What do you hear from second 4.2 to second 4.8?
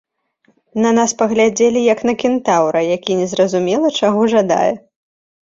жадае.